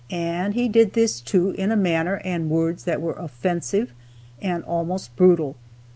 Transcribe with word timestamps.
And 0.09 0.55
he 0.55 0.67
did 0.67 0.93
this, 0.93 1.21
too, 1.21 1.51
in 1.51 1.71
a 1.71 1.75
manner 1.75 2.19
and 2.25 2.49
words 2.49 2.85
that 2.85 3.01
were 3.03 3.13
offensive 3.13 3.93
and 4.41 4.63
almost 4.63 5.15
brutal. 5.15 5.55